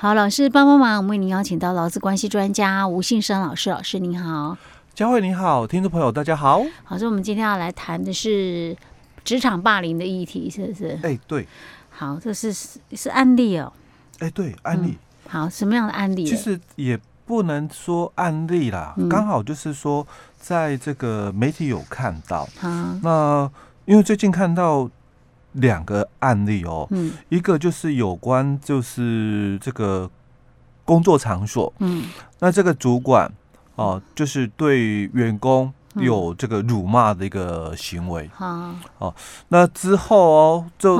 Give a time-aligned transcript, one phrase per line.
[0.00, 4.56] 好，老师帮帮忙，我们为您邀请到劳资关系专家吴信生老师，老师您好，
[4.94, 6.62] 佳慧你好，听众朋友大家好。
[6.84, 8.76] 好，所以我们今天要来谈的是
[9.24, 10.90] 职场霸凌的议题，是不是？
[11.02, 11.48] 哎、欸，对。
[11.90, 12.52] 好，这是
[12.92, 13.72] 是案例哦。
[14.20, 15.30] 哎、欸，对，案例、嗯。
[15.30, 16.24] 好，什么样的案例？
[16.24, 16.96] 其实也
[17.26, 20.06] 不能说案例啦，刚、嗯、好就是说，
[20.38, 22.48] 在这个媒体有看到。
[22.62, 23.00] 嗯。
[23.02, 23.50] 那
[23.84, 24.88] 因为最近看到。
[25.58, 30.10] 两个案例哦，嗯，一个就是有关就是这个
[30.84, 32.04] 工作场所，嗯，
[32.38, 33.30] 那这个主管
[33.76, 38.46] 哦，就是对员工有这个辱骂的一个行为，好，
[38.98, 39.14] 哦，
[39.48, 40.98] 那之后哦，就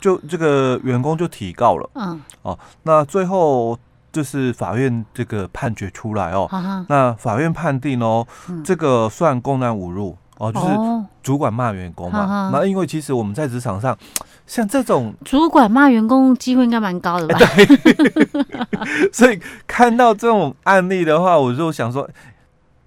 [0.00, 3.78] 就这个员工就提告了，嗯，哦，那最后
[4.10, 6.48] 就是法院这个判决出来哦，
[6.88, 8.26] 那法院判定哦，
[8.64, 10.16] 这个算公然侮辱。
[10.42, 12.50] 哦，就是主管骂员工嘛。
[12.52, 13.96] 那、哦、因为其实我们在职场上，
[14.44, 17.38] 像这种主管骂员工机会应该蛮高的吧？
[17.54, 19.10] 对。
[19.14, 22.08] 所以看到这种案例的话，我就想说，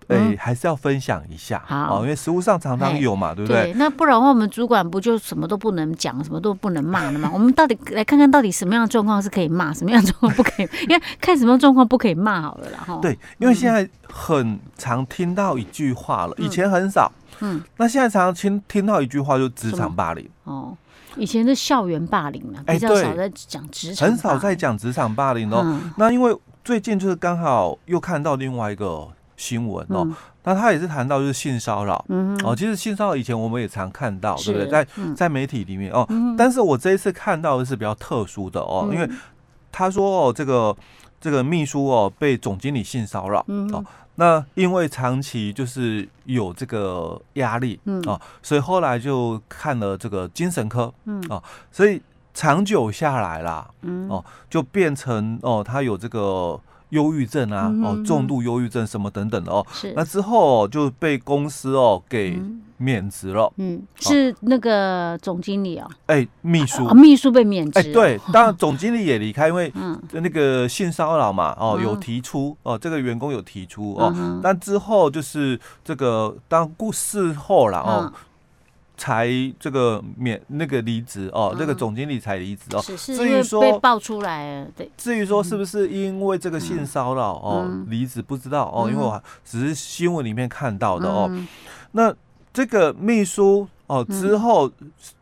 [0.08, 1.64] 哎、欸，还是要分享一下。
[1.66, 3.64] 好，因为食物上常常有嘛，对不对？
[3.64, 7.30] 对，那不然的话，我们主管不就什么都不能讲，什么都不能骂了吗？
[7.34, 10.70] 我们到底来看看到底什么样的状况是可以骂，什么样的状况不可以？
[10.88, 12.80] 因为看什么状况不可以骂好了啦。
[12.86, 13.00] 哈。
[13.02, 17.12] 对，因为现在很常听到一句话了，以前很少。
[17.42, 20.75] 嗯，那现在常常听听到一句话，就职场霸凌哦。
[21.17, 25.62] 以前是校园霸凌嘛，比较少在讲职场，很少在讲职场霸凌哦。
[25.64, 34.67] 嗯、那因为最近就是刚好又看到另外一个新闻哦，嗯、那他也是谈到就是性骚扰，嗯哦，其实性骚扰以前我们也常看到，对不对？
[34.67, 39.09] 在在媒体里面哦，嗯、但是我这一次看到的是比较特殊的哦，嗯、因为
[39.72, 40.75] 他说哦，这个
[41.19, 43.83] 这个秘书哦被总经理性骚扰，嗯哦。
[44.17, 48.02] 那因为长期就是有这个压力，嗯。
[48.03, 51.22] 啊，所以后来就看了这个精神科，嗯。
[51.28, 52.02] 啊，所以
[52.33, 54.08] 长久下来啦，嗯。
[54.08, 56.58] 哦，就变成哦，他有这个
[56.89, 59.94] 忧郁症啊，哦，重度忧郁症什么等等的哦，是。
[59.95, 62.39] 那之后就被公司哦给。
[62.78, 69.72] 免职了，嗯，是那个总经理哦，哎，秘书，秘书被免职，哎，对，当然总经理也离开，因为
[70.12, 74.13] 那个性骚扰嘛，哦，有提出，哦，这个员工有提出，哦，
[74.44, 78.12] 但之后就是这个当故事后了，哦，
[78.97, 79.29] 才
[79.59, 91.29] 这个免那个离职，哦，这个总经理才离职，哦，至于说被爆出来，对，至于说是不是因为这个性骚扰哦离职，不知道哦，因为我只是新闻里面看到的哦，
[91.91, 92.13] 那。
[92.56, 94.72] 这个秘书哦，之后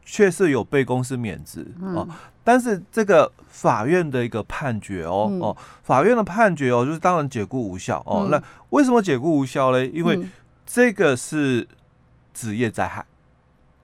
[0.05, 2.07] 确实有被公司免职哦，
[2.43, 8.27] 但是这个法院的一个判决哦哦，法院的判决哦，就是当然解雇无效哦。
[8.29, 9.89] 那为什么解雇无效嘞？
[9.91, 10.23] 因为
[10.63, 11.67] 这个是
[12.35, 13.03] 职业灾害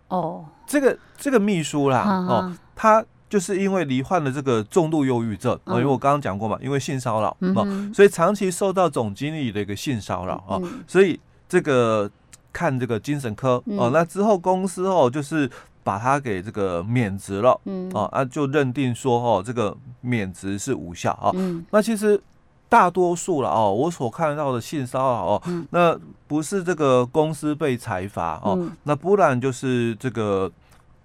[0.09, 0.45] 哦。
[0.67, 12.09] 这个这个秘书啦哦，他就是因为罹患了这个重度忧郁症哦，因为我刚刚讲过嘛，因为性骚扰哦，所以长期受到总经理的一个性骚扰哦，所以这个。
[12.51, 15.47] 看这个精神科哦，那之后公司哦就是
[15.83, 21.29] 把他给这个免职了，嗯，哦，啊就认定说哦这个免职是无效啊。
[21.69, 22.19] 那其实
[22.69, 25.41] 大多数了哦，我所看到的性骚扰哦，
[25.71, 30.49] 那不是这个公司被裁罚哦，那不然就是这个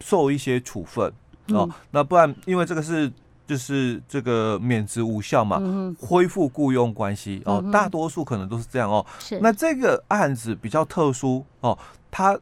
[0.00, 1.12] 受一些处分
[1.48, 3.10] 哦，那不然因为这个是。
[3.46, 5.60] 就是这个免职无效嘛，
[6.00, 9.04] 恢复雇佣关系哦，大多数可能都是这样哦。
[9.18, 11.76] 是，那这个案子比较特殊哦，
[12.10, 12.38] 他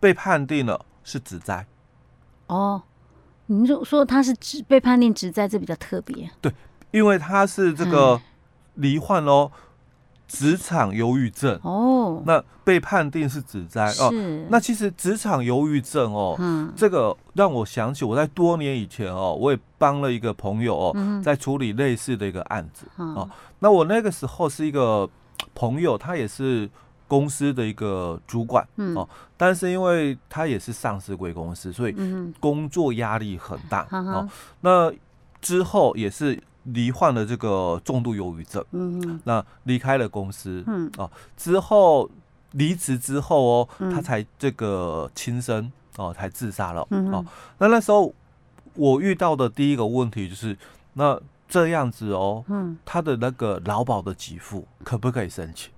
[0.00, 1.66] 被判定了是职灾。
[2.46, 2.80] 哦，
[3.44, 6.30] 你就说他是职被判定职灾，这比较特别。
[6.40, 6.50] 对，
[6.92, 8.18] 因为他是这个
[8.78, 9.50] 罹患哦。
[10.30, 14.12] 职场忧郁症哦，那被判定是职灾哦。
[14.50, 23.26] 那其实职场忧郁症哦，嗯，这个让我想起我在多年以前哦，我也帮了一个朋友哦，在处理类似的一个案子哦。
[23.60, 25.08] 那我那个时候是一个
[25.54, 26.68] 朋友，他也是
[27.06, 28.62] 公司的一个主管
[28.94, 31.96] 哦，但是因为他也是上市贵公司，所以
[32.38, 34.28] 工作压力很大哦。
[34.60, 34.92] 那
[35.40, 36.38] 之后也是。
[36.74, 40.90] 罹患了这个重度忧郁症，嗯哼，那离开了公司，嗯。
[40.96, 42.08] 哦，之后
[42.52, 47.14] 离职之后哦，嗯、他才这个轻生哦，才自杀了，嗯、哼。
[47.14, 47.26] 哦，
[47.58, 48.12] 那那时候
[48.74, 50.56] 我遇到的第一个问题就是，
[50.94, 55.70] 那这样子哦，嗯，他的那个劳保的给付可不可以申请？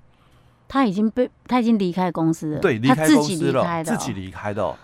[0.67, 4.77] 他已经被他已经离开公司了，对，离开公司了，自己离开的、哦。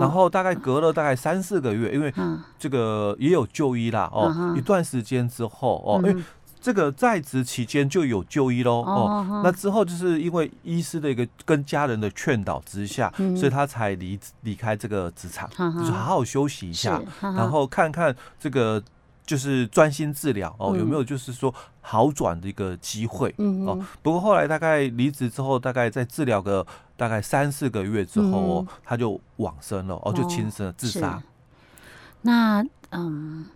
[0.00, 2.12] 然后大概隔了大概三四个月，因为
[2.58, 6.22] 这个也有就医啦哦，一段时间之后哦，因为
[6.60, 18.82] 这个在职期间就有就医喽哦，那之后就是因为医师的一个跟家人的劝导之下，所以他才离离开这个职场，就是好好休息一下，然后看看这个
[19.26, 23.34] 就是专心治疗哦，有没有就是说好转的一个机会？
[23.38, 26.66] 嗯哦，不过后来大概离职之后，大概在治疗个
[26.96, 31.22] 大概三四个月之后哦，他就往生了哦，就轻生了自杀。
[32.22, 33.46] 那嗯。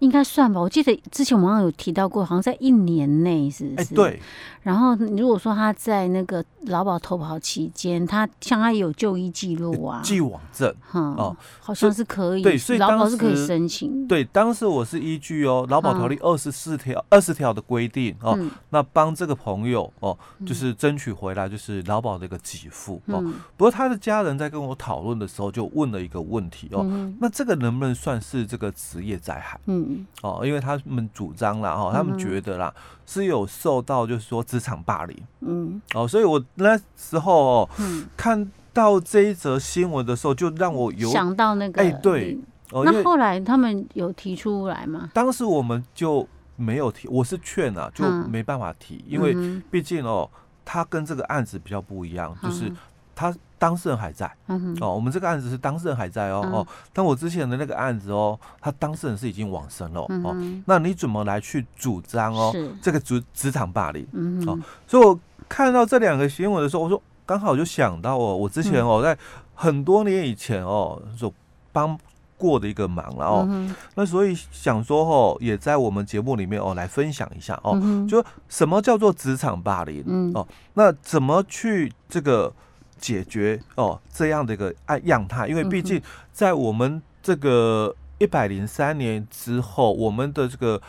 [0.00, 3.74] 应该算吧，我记得之前我们好像有提到过，好像在一年内是？
[3.76, 4.22] 哎，对。
[4.62, 14.06] 然后如果说他在那个劳保投保期间，他像他有就医记录啊，既往症，哦，好像是可以，对，所以劳保是可以申请。
[14.06, 18.38] 对，当时我是依据哦劳保条例二十四条二十条的规定哦，
[18.70, 20.16] 那帮这个朋友哦，
[20.46, 23.20] 就是争取回来就是劳保的一个给付哦。
[23.56, 26.84] 不过他的家人在跟我讨论的时候就问了一个问题哦，
[27.20, 29.60] 那这个能不能算是这个职业灾害？
[29.66, 30.06] 嗯。
[30.22, 32.72] 哦，因为他们主张了哈，他们觉得啦
[33.10, 37.70] 是有受到就是说职场霸凌，嗯，哦，所以我那时候哦，
[38.14, 42.38] 看到这一则新闻的时候，就让我有想到那个，哎，对，
[42.70, 45.08] 那后来他们有提出来吗？
[45.14, 49.34] 当时我们就没有提，我是劝啊，就没办法提，因为
[49.70, 50.28] 毕竟哦，
[50.66, 52.70] 他跟这个案子比较不一样，就是
[53.18, 53.34] 他。
[53.60, 54.32] 当事人还在，
[54.80, 62.54] 哦，我们这个案子是当事人还在哦哦，但我之前的那个案子哦，他当事人是已经往生了哦，那你怎么来去主张哦？
[62.80, 64.06] 这个职职场霸凌，
[64.46, 64.56] 哦，
[64.86, 65.18] 所以我
[65.48, 69.18] 看到这两个新闻的时候，我说刚好就想到哦，我之前哦在
[69.56, 71.34] 很多年以前哦所
[71.72, 71.98] 帮
[72.36, 77.76] 过的一个忙了哦，那所以想说哦，也在我们节目里面哦来分享一下哦，
[78.08, 80.32] 就什么叫做职场霸凌？
[80.32, 82.54] 哦，那怎么去这个。
[82.98, 86.00] 解决哦这样的一个案样态，因为毕竟
[86.32, 90.80] 在我们这个一百零三年之后，我们的这个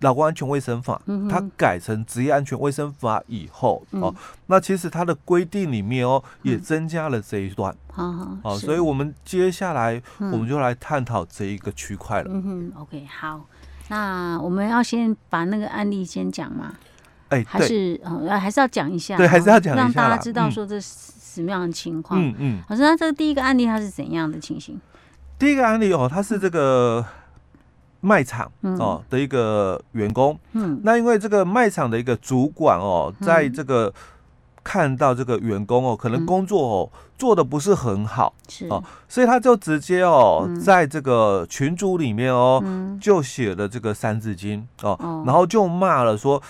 [0.00, 4.14] 劳工安全卫生法，它改成职业安全卫生法以后哦，
[4.46, 12.30] 那其实它的规定里面哦也增加了这一段，好，所以我们接下来我们就来探讨这一个区块了。
[12.32, 13.44] 嗯哼，OK，好，
[13.88, 16.74] 那我们要先把那个案例先讲嘛。
[17.30, 22.20] 哎，还是呃，还是要讲一下，对，还是要讲一下，让大家知道说这是什么样的情况。
[22.20, 24.80] 嗯嗯，老师，那这个第一个案例它是怎样的情形？
[25.38, 27.04] 第一个案例哦，他是这个
[28.00, 30.38] 卖场哦的一个员工。
[30.52, 33.94] 嗯，那因为这个卖场的一个主管哦，在这个
[34.64, 42.60] 看到这个员工哦，可能工作哦做的不是很好，是哦，所以他就直接哦，在这个群组里面哦，
[43.00, 46.42] 就写了这个三字经哦，然后就骂了说。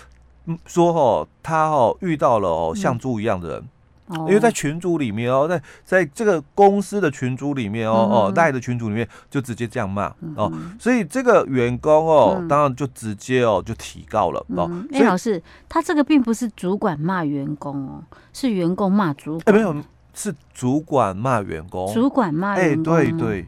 [0.66, 3.68] 说哦，他哦遇到了哦像猪一样的人，
[4.26, 14.68] 因为在群组里面哦，在在这个公司的群组里面哦哦带的群组里面就直接这样骂哦，所以这个员工哦当然就直接哦就提告了哦。
[14.92, 18.02] 哎，老师，他这个并不是主管骂员工哦，
[18.32, 19.42] 是员工骂主管。
[19.46, 19.76] 哎，没有，
[20.12, 22.94] 是主管骂员工，主管骂员工。
[22.94, 23.46] 哎，对对。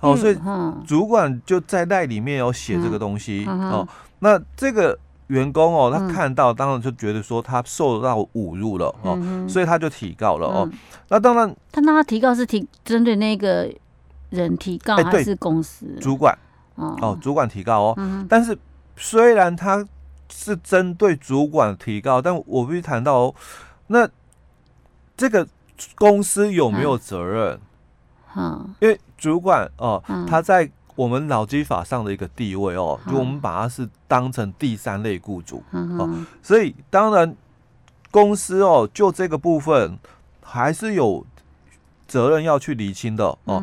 [0.00, 0.38] 哦，所以
[0.86, 3.88] 主管就在那里面有写这个东西哦，
[4.18, 4.98] 那这个。
[5.28, 10.68] 员工哦，他看到当然就觉得说他受到侮辱了哦，嗯、所以他就提告了哦。
[10.70, 10.78] 嗯、
[11.08, 13.70] 那当然，他那他提告是提针对那个
[14.30, 15.86] 人提告还是公司？
[15.96, 16.36] 欸、主管
[16.76, 17.94] 哦，哦，主管提告哦。
[17.98, 18.58] 嗯、但是
[18.96, 19.86] 虽然他
[20.30, 23.34] 是针对主管提告，但我必须谈到哦，
[23.88, 24.08] 那
[25.16, 25.46] 这个
[25.94, 27.60] 公司有没有责任？
[28.34, 30.70] 嗯，因为主管哦，嗯、他在。
[30.98, 36.12] 我们劳基法上的一个地位哦，就我们把它是当成第三类雇主哦，
[36.42, 37.36] 所以当然
[38.10, 39.96] 公司哦，就这个部分
[40.42, 41.24] 还是有
[42.08, 43.62] 责任要去厘清的哦。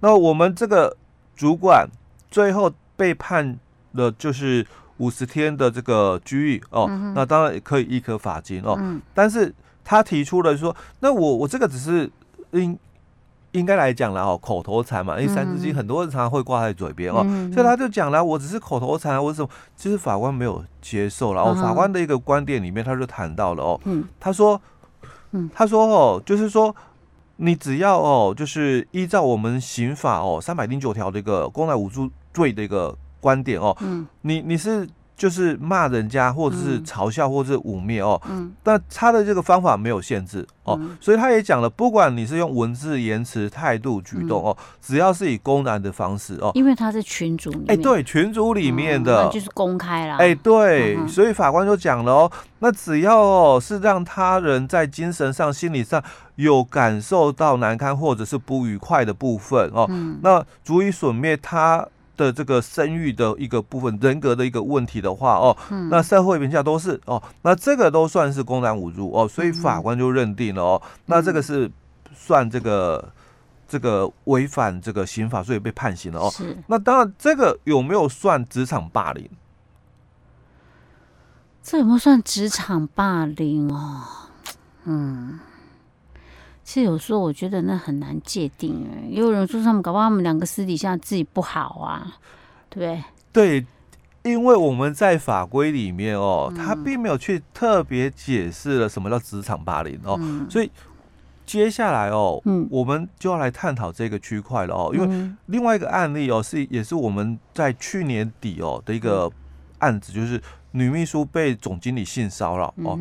[0.00, 0.94] 那我们这个
[1.34, 1.88] 主管
[2.30, 3.58] 最后被判
[3.94, 4.66] 的就是
[4.98, 8.78] 五十天的这个拘役哦，那当然也可以一颗罚金哦。
[9.14, 12.10] 但是他提出了说，那我我这个只是
[12.50, 12.78] 应。
[13.54, 19.48] 应该来讲了哦，口头禅嘛，因为三字经很多人常常会挂在嘴边哦，嗯、所以他就讲了，我只是口头禅，为什么？
[19.76, 21.54] 其实法官没有接受了哦。
[21.54, 24.60] 法官的一个观点里面，他就谈到了哦，嗯、他说，
[25.54, 26.74] 他说哦，就是说，
[27.36, 34.88] 你只要哦，就是依照我们刑法哦三百零九条的一个公然侮辱罪的一个观点哦，嗯、你你是。
[35.16, 38.20] 就是骂人家，或者是嘲笑，或者是污蔑哦。
[38.28, 38.52] 嗯。
[38.62, 46.50] 但他的这个方法没有限制哦，所以他也讲了，不管你是用文字、言辞、态度、举动哦，只要是以公然的方式哦。
[46.54, 47.66] 因为他是群主里面。
[47.68, 49.28] 哎，对，群主里面的。
[49.30, 50.16] 就是公开了。
[50.16, 56.02] 哎，对，所以法官就讲了哦，那只要哦是让他人在精神上、心理上
[56.36, 59.88] 有感受到难堪或者是不愉快的部分哦，
[60.22, 61.86] 那足以损灭他。
[62.16, 71.70] 的这个生育的一个部分，人格的一个问题的话哦，嗯、那社会评价都是哦，那这个都算是公然侮辱哦，所以法官就认定了哦，嗯、那这个是
[72.14, 73.12] 算这个
[73.66, 76.30] 这个违反这个刑法，所以被判刑了哦。
[76.30, 76.56] 是。
[76.68, 79.28] 那当然，这个有没有算职场霸凌？
[81.62, 84.02] 这有没有算职场霸凌哦？
[84.84, 85.40] 嗯，
[86.64, 89.06] 其实有时候我觉得那很难界定哎。
[89.08, 92.16] 也有人说他们搞不好他们两个私底下自己不好啊，
[92.68, 93.04] 对不对？
[93.32, 93.66] 对。
[94.24, 100.18] 因为我们在法规里面哦，他并没有去特别解释了什么叫职场霸凌哦，
[100.48, 100.70] 所以
[101.44, 102.40] 接下来哦，
[102.70, 104.90] 我们就要来探讨这个区块了哦。
[104.94, 109.30] 因为另外一个案例哦，是也是我们在去年底哦的一个
[109.80, 110.40] 案子，就是
[110.70, 112.98] 女秘书被总经理性骚扰哦。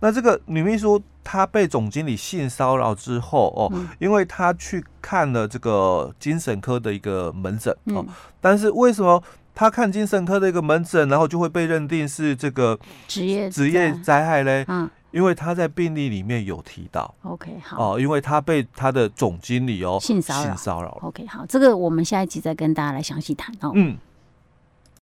[0.00, 8.06] 那这个女秘书她被总经理性骚扰之后哦，因为他去看了这个精神科的一个门诊哦，
[8.40, 9.20] 但是为什么？
[9.52, 12.78] 他看精神科的一个门诊，然后就会被认定是这个
[13.08, 14.64] 职业职业灾害嘞。
[14.68, 17.12] 嗯，因为他在病历里面有提到。
[17.22, 17.94] OK，好。
[17.94, 20.42] 哦，因为他被他的总经理哦性骚扰。
[20.42, 20.98] 性骚扰。
[21.02, 23.72] OK，好，这个我们下一集再跟大家来详细谈哦。
[23.74, 23.96] 嗯。